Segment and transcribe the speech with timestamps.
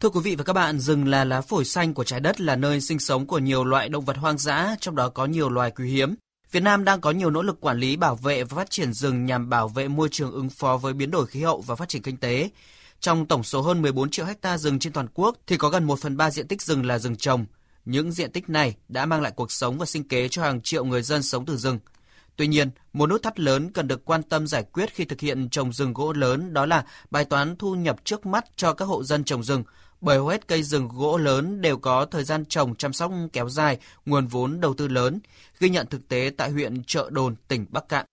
[0.00, 2.56] Thưa quý vị và các bạn, rừng là lá phổi xanh của trái đất là
[2.56, 5.70] nơi sinh sống của nhiều loại động vật hoang dã, trong đó có nhiều loài
[5.70, 6.14] quý hiếm.
[6.50, 9.24] Việt Nam đang có nhiều nỗ lực quản lý, bảo vệ và phát triển rừng
[9.24, 12.02] nhằm bảo vệ môi trường ứng phó với biến đổi khí hậu và phát triển
[12.02, 12.50] kinh tế.
[13.00, 15.98] Trong tổng số hơn 14 triệu hecta rừng trên toàn quốc thì có gần 1
[15.98, 17.46] phần 3 diện tích rừng là rừng trồng.
[17.84, 20.84] Những diện tích này đã mang lại cuộc sống và sinh kế cho hàng triệu
[20.84, 21.78] người dân sống từ rừng.
[22.36, 25.48] Tuy nhiên, một nút thắt lớn cần được quan tâm giải quyết khi thực hiện
[25.50, 29.04] trồng rừng gỗ lớn đó là bài toán thu nhập trước mắt cho các hộ
[29.04, 29.64] dân trồng rừng,
[30.00, 33.48] bởi hầu hết cây rừng gỗ lớn đều có thời gian trồng chăm sóc kéo
[33.48, 35.20] dài, nguồn vốn đầu tư lớn,
[35.60, 38.06] ghi nhận thực tế tại huyện Trợ Đồn, tỉnh Bắc Cạn.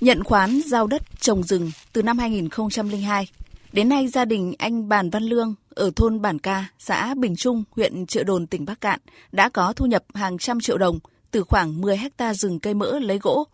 [0.00, 3.28] Nhận khoán giao đất trồng rừng từ năm 2002,
[3.72, 7.64] đến nay gia đình anh Bàn Văn Lương ở thôn Bản Ca, xã Bình Trung,
[7.70, 9.00] huyện Trợ Đồn, tỉnh Bắc Cạn
[9.32, 10.98] đã có thu nhập hàng trăm triệu đồng
[11.30, 13.46] từ khoảng 10 hecta rừng cây mỡ lấy gỗ.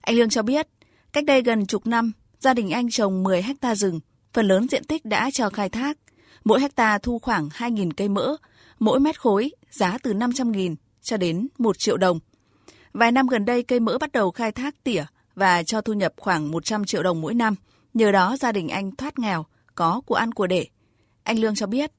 [0.00, 0.68] Anh Lương cho biết,
[1.12, 4.00] cách đây gần chục năm, gia đình anh trồng 10 hecta rừng,
[4.36, 5.98] phần lớn diện tích đã cho khai thác.
[6.44, 8.36] Mỗi hecta thu khoảng 2.000 cây mỡ,
[8.78, 12.18] mỗi mét khối giá từ 500.000 cho đến 1 triệu đồng.
[12.92, 16.12] Vài năm gần đây cây mỡ bắt đầu khai thác tỉa và cho thu nhập
[16.16, 17.54] khoảng 100 triệu đồng mỗi năm.
[17.94, 20.66] Nhờ đó gia đình anh thoát nghèo, có của ăn của để.
[21.22, 21.90] Anh Lương cho biết.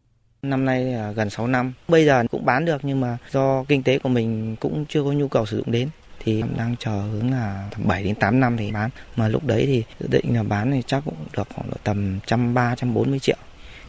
[0.41, 3.83] Năm nay à, gần 6 năm, bây giờ cũng bán được nhưng mà do kinh
[3.83, 5.89] tế của mình cũng chưa có nhu cầu sử dụng đến
[6.27, 9.63] thì em đang chờ hướng là 7 đến 8 năm thì bán mà lúc đấy
[9.65, 13.37] thì dự định là bán thì chắc cũng được khoảng độ tầm 130 140 triệu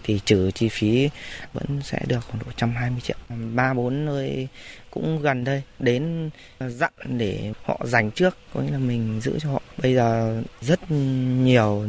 [0.04, 1.10] thì trừ chi phí
[1.52, 3.16] vẫn sẽ được khoảng độ 120 triệu.
[3.54, 4.48] Ba, bốn nơi
[4.90, 9.50] cũng gần đây đến dặn để họ dành trước, có nghĩa là mình giữ cho
[9.50, 9.62] họ.
[9.82, 11.86] Bây giờ rất nhiều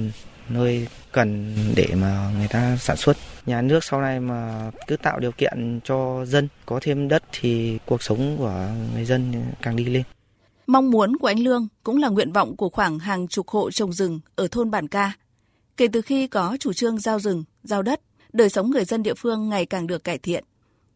[0.50, 3.18] nơi cần để mà người ta sản xuất.
[3.46, 7.80] Nhà nước sau này mà cứ tạo điều kiện cho dân có thêm đất thì
[7.86, 10.04] cuộc sống của người dân càng đi lên.
[10.70, 13.94] Mong muốn của anh Lương cũng là nguyện vọng của khoảng hàng chục hộ trồng
[13.94, 15.12] rừng ở thôn Bản Ca.
[15.78, 18.02] Kể từ khi có chủ trương giao rừng, giao đất,
[18.34, 20.44] đời sống người dân địa phương ngày càng được cải thiện.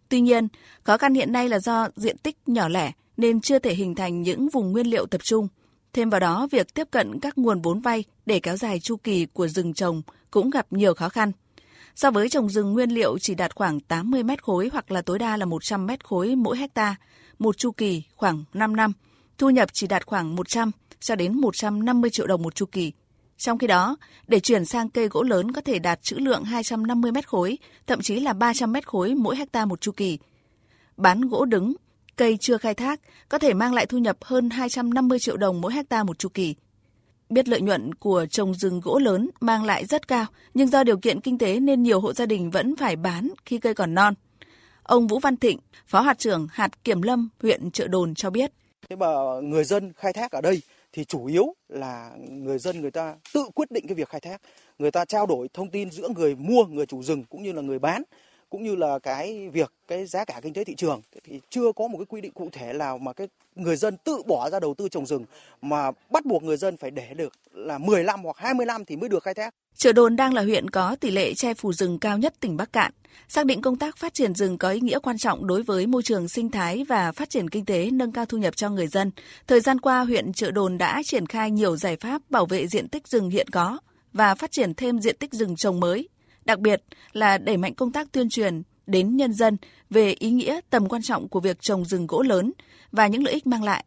[0.10, 0.48] Tuy nhiên,
[0.84, 4.22] khó khăn hiện nay là do diện tích nhỏ lẻ nên chưa thể hình thành
[4.22, 5.48] những vùng nguyên liệu tập trung.
[5.94, 9.26] Thêm vào đó, việc tiếp cận các nguồn vốn vay để kéo dài chu kỳ
[9.26, 11.32] của rừng trồng cũng gặp nhiều khó khăn.
[11.96, 15.20] So với trồng rừng nguyên liệu chỉ đạt khoảng 80 mét khối hoặc là tối
[15.20, 16.96] đa là 100 mét khối mỗi hecta,
[17.40, 18.94] một chu kỳ khoảng 5 năm,
[19.38, 22.92] thu nhập chỉ đạt khoảng 100 cho đến 150 triệu đồng một chu kỳ.
[23.38, 27.12] Trong khi đó, để chuyển sang cây gỗ lớn có thể đạt trữ lượng 250
[27.12, 27.58] mét khối,
[27.88, 30.18] thậm chí là 300 mét khối mỗi hecta một chu kỳ.
[30.98, 31.74] Bán gỗ đứng,
[32.16, 33.00] cây chưa khai thác
[33.30, 36.56] có thể mang lại thu nhập hơn 250 triệu đồng mỗi hecta một chu kỳ.
[37.30, 40.98] Biết lợi nhuận của trồng rừng gỗ lớn mang lại rất cao, nhưng do điều
[40.98, 44.14] kiện kinh tế nên nhiều hộ gia đình vẫn phải bán khi cây còn non.
[44.84, 48.52] Ông Vũ Văn Thịnh, Phó hạt trưởng hạt Kiểm Lâm, huyện Trợ Đồn cho biết.
[48.90, 49.08] Thế mà
[49.44, 50.62] người dân khai thác ở đây
[50.94, 54.42] thì chủ yếu là người dân người ta tự quyết định cái việc khai thác
[54.80, 57.62] người ta trao đổi thông tin giữa người mua, người chủ rừng cũng như là
[57.62, 58.04] người bán,
[58.50, 61.88] cũng như là cái việc, cái giá cả kinh tế thị trường thì chưa có
[61.88, 64.74] một cái quy định cụ thể nào mà cái người dân tự bỏ ra đầu
[64.74, 65.26] tư trồng rừng
[65.62, 69.10] mà bắt buộc người dân phải để được là 15 hoặc 20 năm thì mới
[69.10, 69.56] được khai thác.
[69.76, 72.74] Chợ Đồn đang là huyện có tỷ lệ che phủ rừng cao nhất tỉnh Bắc
[72.74, 72.92] Cạn.
[73.28, 76.04] Xác định công tác phát triển rừng có ý nghĩa quan trọng đối với môi
[76.04, 79.12] trường sinh thái và phát triển kinh tế, nâng cao thu nhập cho người dân.
[79.48, 82.88] Thời gian qua, huyện Chợ Đồn đã triển khai nhiều giải pháp bảo vệ diện
[82.88, 83.78] tích rừng hiện có
[84.14, 86.10] và phát triển thêm diện tích rừng trồng mới.
[86.46, 89.58] Đặc biệt là đẩy mạnh công tác tuyên truyền đến nhân dân
[89.90, 92.52] về ý nghĩa tầm quan trọng của việc trồng rừng gỗ lớn
[92.92, 93.86] và những lợi ích mang lại.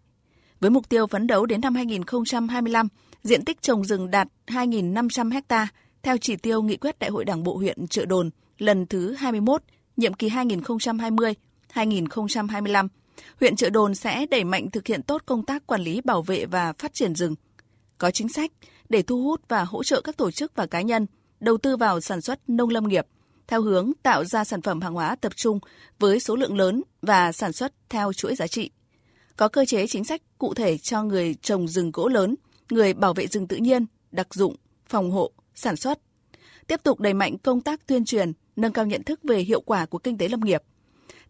[0.61, 2.89] Với mục tiêu phấn đấu đến năm 2025,
[3.26, 5.69] diện tích trồng rừng đạt 2.500 ha
[6.03, 9.62] theo chỉ tiêu nghị quyết Đại hội Đảng bộ huyện Trợ Đồn lần thứ 21,
[9.97, 12.88] nhiệm kỳ 2020-2025.
[13.41, 16.47] Huyện Trợ Đồn sẽ đẩy mạnh thực hiện tốt công tác quản lý bảo vệ
[16.47, 17.34] và phát triển rừng.
[17.98, 18.53] Có chính sách
[18.88, 21.06] để thu hút và hỗ trợ các tổ chức và cá nhân
[21.41, 23.06] đầu tư vào sản xuất nông lâm nghiệp
[23.48, 25.58] theo hướng tạo ra sản phẩm hàng hóa tập trung
[25.98, 28.70] với số lượng lớn và sản xuất theo chuỗi giá trị.
[29.37, 32.34] Có cơ chế chính sách cụ thể cho người trồng rừng gỗ lớn,
[32.71, 34.56] người bảo vệ rừng tự nhiên, đặc dụng,
[34.87, 35.99] phòng hộ, sản xuất.
[36.66, 39.87] Tiếp tục đẩy mạnh công tác tuyên truyền, nâng cao nhận thức về hiệu quả
[39.87, 40.62] của kinh tế lâm nghiệp.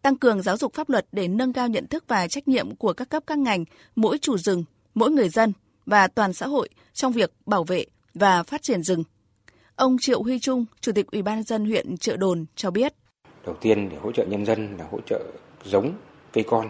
[0.02, 2.93] Tăng cường giáo dục pháp luật để nâng cao nhận thức và trách nhiệm của
[2.93, 3.64] các cấp các ngành,
[3.96, 4.64] mỗi chủ rừng,
[4.94, 5.52] mỗi người dân
[5.87, 7.84] và toàn xã hội trong việc bảo vệ
[8.14, 9.05] và phát triển rừng.
[9.76, 12.94] Ông Triệu Huy Trung, Chủ tịch Ủy ban dân huyện Trợ Đồn cho biết.
[13.46, 15.25] Đầu tiên để hỗ trợ nhân dân là hỗ trợ
[15.64, 15.93] giống
[16.32, 16.69] cây con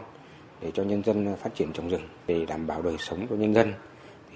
[0.61, 3.55] để cho nhân dân phát triển trồng rừng để đảm bảo đời sống của nhân
[3.55, 3.73] dân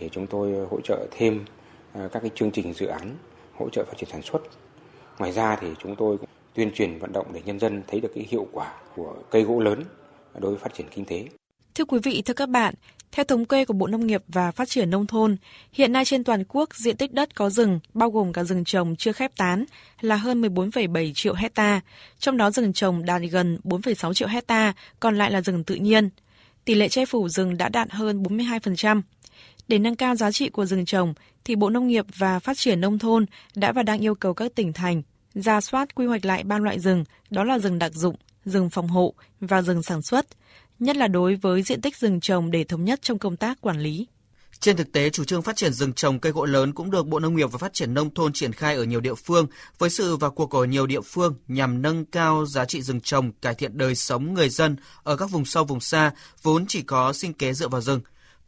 [0.01, 1.45] thì chúng tôi hỗ trợ thêm
[1.93, 3.17] à, các cái chương trình dự án
[3.55, 4.39] hỗ trợ phát triển sản xuất.
[5.19, 8.13] Ngoài ra thì chúng tôi cũng tuyên truyền vận động để nhân dân thấy được
[8.15, 9.85] cái hiệu quả của cây gỗ lớn
[10.39, 11.25] đối với phát triển kinh tế.
[11.75, 12.75] Thưa quý vị, thưa các bạn,
[13.13, 15.37] Theo thống kê của Bộ Nông nghiệp và Phát triển Nông thôn,
[15.73, 18.97] hiện nay trên toàn quốc diện tích đất có rừng, bao gồm cả rừng trồng
[18.97, 19.65] chưa khép tán,
[20.01, 21.81] là hơn 14,7 triệu hecta,
[22.19, 26.09] trong đó rừng trồng đạt gần 4,6 triệu hecta, còn lại là rừng tự nhiên.
[26.65, 29.03] Tỷ lệ che phủ rừng đã đạt hơn 42%.
[29.71, 31.15] Để nâng cao giá trị của rừng trồng,
[31.45, 34.55] thì Bộ Nông nghiệp và Phát triển Nông thôn đã và đang yêu cầu các
[34.55, 35.03] tỉnh thành
[35.35, 38.89] ra soát quy hoạch lại ba loại rừng, đó là rừng đặc dụng, rừng phòng
[38.89, 40.27] hộ và rừng sản xuất,
[40.79, 43.81] nhất là đối với diện tích rừng trồng để thống nhất trong công tác quản
[43.81, 44.07] lý.
[44.61, 47.19] Trên thực tế, chủ trương phát triển rừng trồng cây gỗ lớn cũng được Bộ
[47.19, 49.47] Nông nghiệp và Phát triển Nông thôn triển khai ở nhiều địa phương
[49.79, 53.33] với sự vào cuộc của nhiều địa phương nhằm nâng cao giá trị rừng trồng,
[53.33, 56.13] cải thiện đời sống người dân ở các vùng sâu vùng xa
[56.43, 58.01] vốn chỉ có sinh kế dựa vào rừng.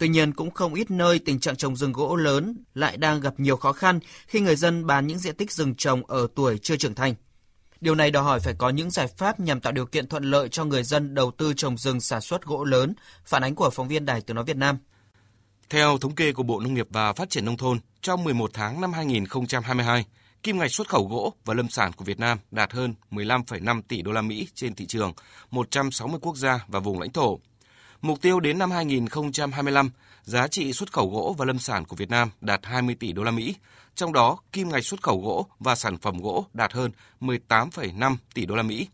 [0.02, 3.34] Tuy nhiên cũng không ít nơi tình trạng trồng rừng gỗ lớn lại đang gặp
[3.40, 6.76] nhiều khó khăn khi người dân bán những diện tích rừng trồng ở tuổi chưa
[6.76, 7.14] trưởng thành.
[7.80, 10.48] Điều này đòi hỏi phải có những giải pháp nhằm tạo điều kiện thuận lợi
[10.48, 12.94] cho người dân đầu tư trồng rừng sản xuất gỗ lớn,
[13.24, 14.78] phản ánh của phóng viên Đài Tiếng Nói Việt Nam.
[15.70, 18.80] Theo thống kê của Bộ Nông nghiệp và Phát triển Nông thôn, trong 11 tháng
[18.80, 20.04] năm 2022,
[20.42, 24.02] kim ngạch xuất khẩu gỗ và lâm sản của Việt Nam đạt hơn 15,5 tỷ
[24.02, 25.12] đô la Mỹ trên thị trường
[25.50, 27.38] 160 quốc gia và vùng lãnh thổ.
[28.02, 29.90] Mục tiêu đến năm 2025,
[30.22, 33.22] giá trị xuất khẩu gỗ và lâm sản của Việt Nam đạt 20 tỷ đô
[33.22, 33.54] la Mỹ,
[33.94, 36.90] trong đó kim ngạch xuất khẩu gỗ và sản phẩm gỗ đạt hơn
[37.20, 38.88] 18,5 tỷ đô la Mỹ.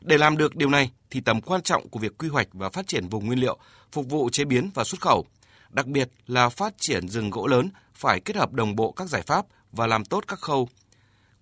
[0.00, 2.86] Để làm được điều này thì tầm quan trọng của việc quy hoạch và phát
[2.86, 3.58] triển vùng nguyên liệu
[3.92, 5.26] phục vụ chế biến và xuất khẩu,
[5.70, 9.22] đặc biệt là phát triển rừng gỗ lớn phải kết hợp đồng bộ các giải
[9.22, 10.68] pháp và làm tốt các khâu.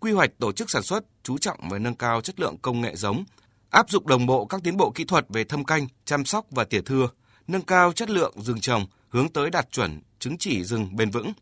[0.00, 2.96] Quy hoạch tổ chức sản xuất chú trọng về nâng cao chất lượng công nghệ
[2.96, 3.24] giống,
[3.72, 6.64] áp dụng đồng bộ các tiến bộ kỹ thuật về thâm canh, chăm sóc và
[6.64, 7.08] tỉa thưa,
[7.46, 11.32] nâng cao chất lượng rừng trồng hướng tới đạt chuẩn chứng chỉ rừng bền vững.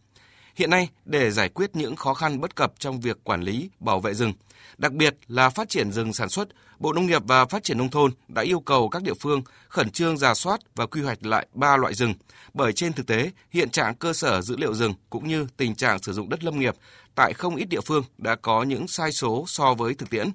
[0.56, 4.00] Hiện nay, để giải quyết những khó khăn bất cập trong việc quản lý, bảo
[4.00, 4.32] vệ rừng,
[4.78, 6.48] đặc biệt là phát triển rừng sản xuất,
[6.78, 9.90] Bộ Nông nghiệp và Phát triển Nông thôn đã yêu cầu các địa phương khẩn
[9.90, 12.14] trương giả soát và quy hoạch lại ba loại rừng,
[12.54, 16.02] bởi trên thực tế, hiện trạng cơ sở dữ liệu rừng cũng như tình trạng
[16.02, 16.74] sử dụng đất lâm nghiệp
[17.14, 20.30] tại không ít địa phương đã có những sai số so với thực tiễn.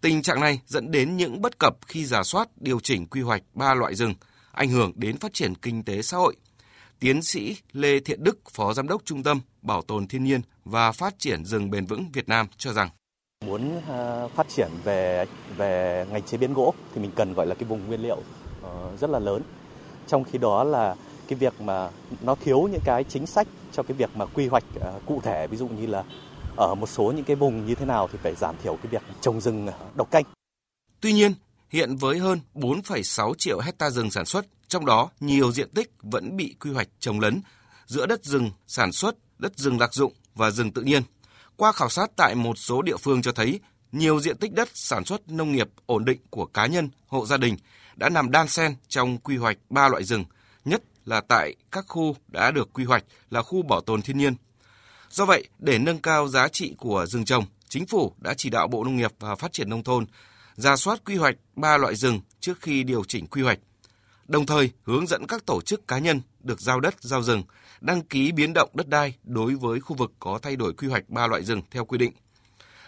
[0.00, 3.42] Tình trạng này dẫn đến những bất cập khi giả soát điều chỉnh quy hoạch
[3.54, 4.14] ba loại rừng,
[4.52, 6.36] ảnh hưởng đến phát triển kinh tế xã hội.
[7.00, 10.92] Tiến sĩ Lê Thiện Đức, Phó Giám đốc Trung tâm Bảo tồn Thiên nhiên và
[10.92, 12.88] Phát triển rừng bền vững Việt Nam cho rằng
[13.46, 15.26] muốn ờ, phát triển về
[15.56, 18.18] về ngành chế biến gỗ thì mình cần gọi là cái vùng nguyên liệu
[18.62, 19.42] ờ, rất là lớn.
[20.06, 20.94] Trong khi đó là
[21.28, 24.64] cái việc mà nó thiếu những cái chính sách cho cái việc mà quy hoạch
[24.80, 26.04] ờ, cụ thể ví dụ như là
[26.56, 29.02] ở một số những cái vùng như thế nào thì phải giảm thiểu cái việc
[29.20, 30.24] trồng rừng ờ, độc canh.
[31.00, 31.34] Tuy nhiên,
[31.68, 36.36] hiện với hơn 4,6 triệu hecta rừng sản xuất, trong đó nhiều diện tích vẫn
[36.36, 37.40] bị quy hoạch trồng lấn
[37.86, 41.02] giữa đất rừng sản xuất, đất rừng đặc dụng và rừng tự nhiên.
[41.56, 43.60] Qua khảo sát tại một số địa phương cho thấy,
[43.92, 47.36] nhiều diện tích đất sản xuất nông nghiệp ổn định của cá nhân, hộ gia
[47.36, 47.56] đình
[47.96, 50.24] đã nằm đan xen trong quy hoạch ba loại rừng,
[50.64, 54.34] nhất là tại các khu đã được quy hoạch là khu bảo tồn thiên nhiên.
[55.10, 58.68] Do vậy, để nâng cao giá trị của rừng trồng, Chính phủ đã chỉ đạo
[58.68, 60.06] Bộ Nông nghiệp và Phát triển Nông thôn
[60.54, 63.58] ra soát quy hoạch ba loại rừng trước khi điều chỉnh quy hoạch,
[64.28, 67.42] đồng thời hướng dẫn các tổ chức cá nhân được giao đất, giao rừng
[67.80, 71.08] đăng ký biến động đất đai đối với khu vực có thay đổi quy hoạch
[71.08, 72.12] ba loại rừng theo quy định.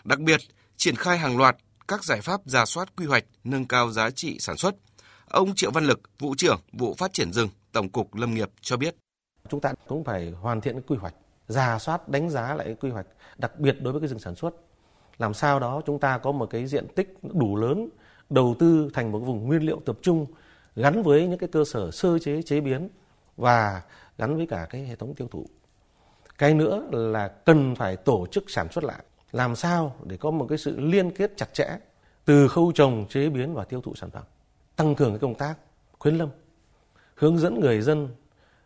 [0.04, 0.40] Đặc biệt,
[0.76, 1.56] triển khai hàng loạt
[1.88, 4.74] các giải pháp ra soát quy hoạch nâng cao giá trị sản xuất.
[5.28, 8.76] Ông Triệu Văn Lực, vụ trưởng vụ phát triển rừng, Tổng cục Lâm nghiệp cho
[8.76, 8.96] biết.
[9.50, 11.14] Chúng ta cũng phải hoàn thiện quy hoạch,
[11.48, 13.06] giả soát đánh giá lại quy hoạch,
[13.38, 14.54] đặc biệt đối với cái rừng sản xuất.
[15.18, 17.88] Làm sao đó chúng ta có một cái diện tích đủ lớn
[18.30, 20.26] đầu tư thành một vùng nguyên liệu tập trung
[20.76, 22.88] gắn với những cái cơ sở sơ chế chế biến
[23.36, 23.82] và
[24.18, 25.46] gắn với cả cái hệ thống tiêu thụ.
[26.38, 30.46] Cái nữa là cần phải tổ chức sản xuất lại, làm sao để có một
[30.48, 31.78] cái sự liên kết chặt chẽ
[32.24, 34.22] từ khâu trồng, chế biến và tiêu thụ sản phẩm.
[34.76, 35.54] Tăng cường cái công tác
[35.98, 36.28] khuyến lâm,
[37.14, 38.08] hướng dẫn người dân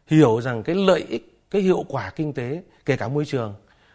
[0.06, 3.54] hiểu rằng cái lợi ích, cái hiệu quả kinh tế, kể cả môi trường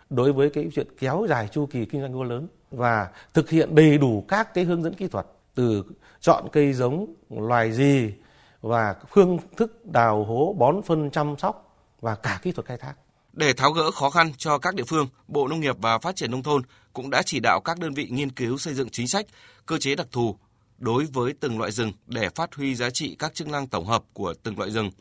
[0.10, 3.76] đối với cái chuyện kéo dài chu kỳ kinh doanh gỗ lớn và thực hiện
[3.76, 5.84] đầy đủ các cái hướng dẫn kỹ thuật từ
[6.20, 8.14] chọn cây giống loài gì
[8.62, 12.94] và phương thức đào hố bón phân chăm sóc và cả kỹ thuật khai thác.
[13.34, 16.32] Để tháo gỡ khó khăn cho các địa phương, Bộ Nông nghiệp và Phát triển
[16.32, 16.62] Nông thôn
[16.94, 19.26] cũng đã chỉ đạo các đơn vị nghiên cứu xây dựng chính sách,
[19.66, 20.36] cơ chế đặc thù
[20.78, 24.04] đối với từng loại rừng để phát huy giá trị các chức năng tổng hợp
[24.14, 24.92] của từng loại rừng.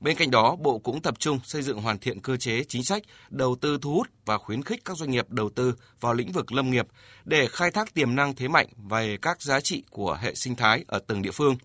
[0.00, 3.02] Bên cạnh đó, Bộ cũng tập trung xây dựng hoàn thiện cơ chế chính sách,
[3.30, 6.52] đầu tư thu hút và khuyến khích các doanh nghiệp đầu tư vào lĩnh vực
[6.52, 6.86] lâm nghiệp
[7.24, 10.84] để khai thác tiềm năng thế mạnh về các giá trị của hệ sinh thái
[10.88, 11.56] ở từng địa phương.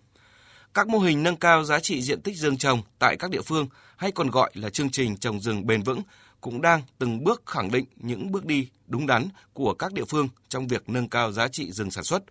[0.74, 3.68] Các mô hình nâng cao giá trị diện tích rừng trồng tại các địa phương
[3.98, 6.02] hay còn gọi là chương trình trồng rừng bền vững
[6.42, 10.28] cũng đang từng bước khẳng định những bước đi đúng đắn của các địa phương
[10.50, 12.24] trong việc nâng cao giá trị rừng sản xuất.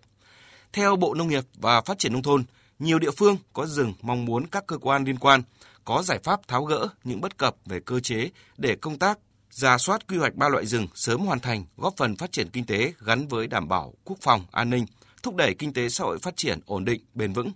[0.73, 2.43] Theo Bộ Nông nghiệp và Phát triển Nông thôn,
[2.79, 5.41] nhiều địa phương có rừng mong muốn các cơ quan liên quan
[5.85, 9.77] có giải pháp tháo gỡ những bất cập về cơ chế để công tác ra
[9.77, 12.93] soát quy hoạch ba loại rừng sớm hoàn thành, góp phần phát triển kinh tế
[12.99, 14.85] gắn với đảm bảo quốc phòng, an ninh,
[15.23, 17.51] thúc đẩy kinh tế xã hội phát triển ổn định, bền vững.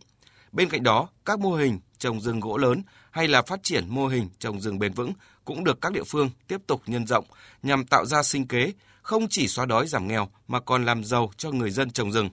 [0.51, 4.07] Bên cạnh đó, các mô hình trồng rừng gỗ lớn hay là phát triển mô
[4.07, 5.13] hình trồng rừng bền vững
[5.46, 7.25] cũng được các địa phương tiếp tục nhân rộng
[7.63, 11.31] nhằm tạo ra sinh kế, không chỉ xóa đói giảm nghèo mà còn làm giàu
[11.38, 12.29] cho người dân trồng rừng.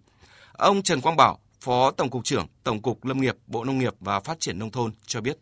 [0.52, 3.94] Ông Trần Quang Bảo, Phó Tổng cục trưởng Tổng cục Lâm nghiệp, Bộ Nông nghiệp
[4.00, 5.38] và Phát triển nông thôn cho biết.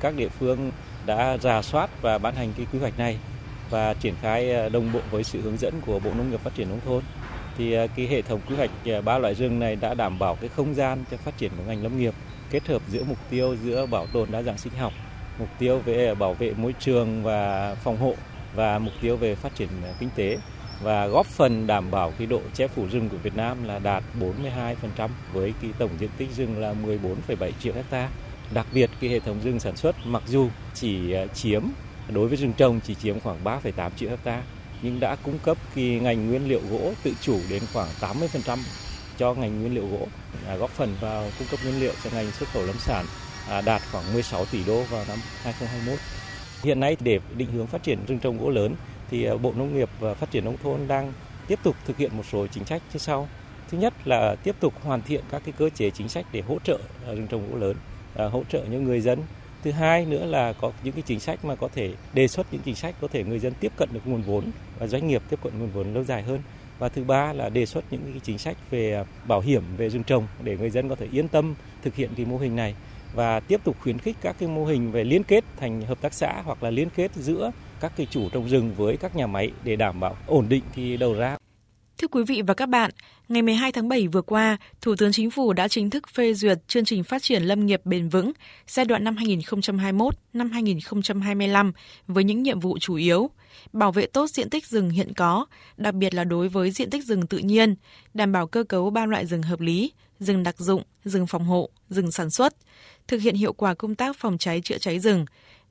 [0.00, 0.70] Các địa phương
[1.06, 3.18] đã ra soát và ban hành cái quy hoạch này
[3.70, 6.54] và triển khai ờ, đồng bộ với sự hướng dẫn của Bộ Nông nghiệp Phát
[6.54, 7.02] triển nông thôn
[7.58, 10.36] thì ờ, cái hệ thống quy hoạch ờ, ba loại rừng này đã đảm bảo
[10.40, 12.14] cái không gian cho phát triển của ngành lâm nghiệp
[12.50, 14.92] kết hợp giữa mục tiêu giữa bảo tồn đa dạng sinh học,
[15.38, 18.14] mục tiêu về bảo vệ môi trường và phòng hộ
[18.54, 19.68] và mục tiêu về phát triển
[20.00, 20.38] kinh tế
[20.82, 24.02] và góp phần đảm bảo cái độ che phủ rừng của Việt Nam là đạt
[24.20, 28.08] 42% với cái tổng diện tích rừng là 14,7 triệu hecta.
[28.54, 31.62] Đặc biệt cái hệ thống rừng sản xuất mặc dù chỉ à, chiếm
[32.08, 34.42] đối với rừng trồng chỉ chiếm khoảng 3,8 triệu hecta
[34.82, 38.58] nhưng đã cung cấp kỳ ngành nguyên liệu gỗ tự chủ đến khoảng 80%
[39.18, 40.06] cho ngành nguyên liệu gỗ,
[40.46, 43.06] à, góp phần vào cung cấp nguyên liệu cho ngành xuất khẩu lâm sản
[43.48, 45.98] à, đạt khoảng 16 tỷ đô vào năm 2021.
[46.62, 48.74] Hiện nay để định hướng phát triển rừng trồng gỗ lớn
[49.10, 51.12] thì Bộ Nông nghiệp và Phát triển nông thôn đang
[51.46, 53.28] tiếp tục thực hiện một số chính sách như sau.
[53.70, 56.58] Thứ nhất là tiếp tục hoàn thiện các cái cơ chế chính sách để hỗ
[56.64, 57.76] trợ rừng trồng gỗ lớn,
[58.16, 59.18] À, hỗ trợ những người dân
[59.62, 62.62] thứ hai nữa là có những cái chính sách mà có thể đề xuất những
[62.64, 64.44] chính sách có thể người dân tiếp cận được nguồn vốn
[64.78, 66.40] và doanh nghiệp tiếp cận nguồn vốn lâu dài hơn
[66.78, 70.04] và thứ ba là đề xuất những cái chính sách về bảo hiểm về rừng
[70.04, 72.74] trồng để người dân có thể yên tâm thực hiện cái mô hình này
[73.14, 76.14] và tiếp tục khuyến khích các cái mô hình về liên kết thành hợp tác
[76.14, 77.50] xã hoặc là liên kết giữa
[77.80, 80.96] các cái chủ trồng rừng với các nhà máy để đảm bảo ổn định thì
[80.96, 81.36] đầu ra.
[81.98, 82.90] Thưa quý vị và các bạn,
[83.30, 86.58] ngày 12 tháng 7 vừa qua, Thủ tướng Chính phủ đã chính thức phê duyệt
[86.68, 88.32] chương trình phát triển lâm nghiệp bền vững
[88.66, 91.72] giai đoạn năm 2021 năm 2025
[92.06, 93.30] với những nhiệm vụ chủ yếu:
[93.72, 95.46] bảo vệ tốt diện tích rừng hiện có,
[95.76, 97.74] đặc biệt là đối với diện tích rừng tự nhiên,
[98.14, 101.70] đảm bảo cơ cấu ba loại rừng hợp lý, rừng đặc dụng, rừng phòng hộ,
[101.88, 102.54] rừng sản xuất,
[103.08, 105.24] thực hiện hiệu quả công tác phòng cháy chữa cháy rừng,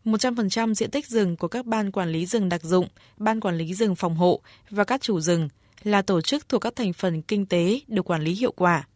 [0.05, 2.87] 100% diện tích rừng của các ban quản lý rừng đặc dụng,
[3.17, 5.49] ban quản lý rừng phòng hộ và các chủ rừng
[5.83, 8.87] là tổ chức thuộc các thành phần kinh tế được quản lý hiệu quả,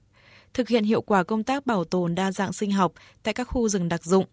[0.53, 3.69] thực hiện hiệu quả công tác bảo tồn đa dạng sinh học tại các khu
[3.69, 4.25] rừng đặc dụng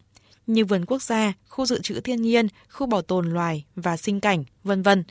[0.47, 4.21] như vườn quốc gia, khu dự trữ thiên nhiên, khu bảo tồn loài và sinh
[4.21, 5.05] cảnh, vân vân.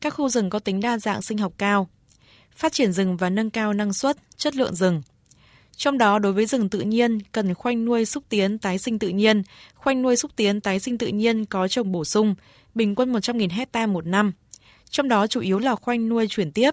[0.00, 1.88] Các khu rừng có tính đa dạng sinh học cao,
[2.56, 5.02] phát triển rừng và nâng cao năng suất, chất lượng rừng.
[5.76, 9.08] Trong đó đối với rừng tự nhiên cần khoanh nuôi xúc tiến tái sinh tự
[9.08, 9.42] nhiên,
[9.74, 12.34] khoanh nuôi xúc tiến tái sinh tự nhiên có trồng bổ sung,
[12.74, 14.32] bình quân 100.000 hecta một năm–
[14.90, 16.70] trong đó chủ yếu là khoanh nuôi chuyển tiếp.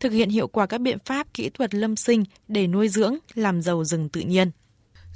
[0.00, 3.62] Thực hiện hiệu quả các biện pháp kỹ thuật lâm sinh để nuôi dưỡng, làm
[3.62, 4.50] giàu rừng tự nhiên.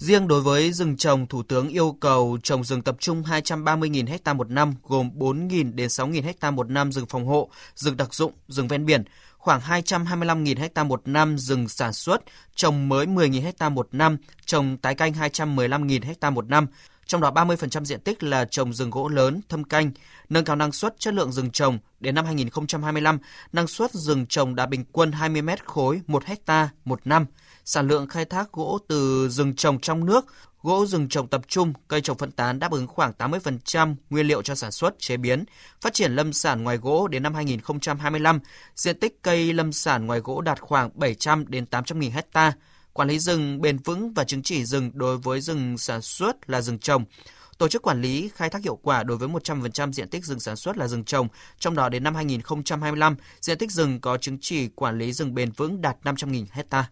[0.00, 4.33] Riêng đối với rừng trồng, Thủ tướng yêu cầu trồng rừng tập trung 230.000 ha
[4.33, 8.33] một năm, gồm 4.000 đến 6.000 ha một năm rừng phòng hộ, rừng đặc dụng,
[8.49, 9.05] rừng ven biển,
[9.39, 12.23] khoảng 225.000 ha một năm rừng sản xuất,
[12.55, 16.67] trồng mới 10.000 ha một năm, trồng tái canh 215.000 ha một năm,
[17.11, 19.90] trong đó 30% diện tích là trồng rừng gỗ lớn, thâm canh,
[20.29, 21.79] nâng cao năng suất chất lượng rừng trồng.
[22.00, 23.19] Đến năm 2025,
[23.52, 27.26] năng suất rừng trồng đạt bình quân 20 mét khối 1 hecta một năm.
[27.64, 30.26] Sản lượng khai thác gỗ từ rừng trồng trong nước,
[30.62, 34.43] gỗ rừng trồng tập trung, cây trồng phân tán đáp ứng khoảng 80% nguyên liệu
[34.43, 35.45] cho sản xuất, chế biến,
[35.81, 38.38] phát triển lâm sản ngoài gỗ đến năm 2025,
[38.75, 42.52] diện tích cây lâm sản ngoài gỗ đạt khoảng 700 đến 800 nghìn hecta
[42.92, 46.61] quản lý rừng bền vững và chứng chỉ rừng đối với rừng sản xuất là
[46.61, 47.04] rừng trồng.
[47.59, 50.56] Tổ chức quản lý khai thác hiệu quả đối với 100% diện tích rừng sản
[50.56, 51.28] xuất là rừng trồng,
[51.59, 55.50] trong đó đến năm 2025, diện tích rừng có chứng chỉ quản lý rừng bền
[55.50, 56.90] vững đạt 500.000 hecta.